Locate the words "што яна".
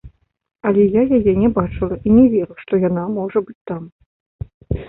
2.65-3.07